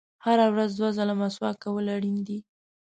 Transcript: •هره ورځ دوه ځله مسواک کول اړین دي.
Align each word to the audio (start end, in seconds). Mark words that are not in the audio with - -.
•هره 0.25 0.45
ورځ 0.53 0.71
دوه 0.79 0.89
ځله 0.97 1.13
مسواک 1.21 1.55
کول 1.63 1.85
اړین 1.95 2.17
دي. 2.27 2.39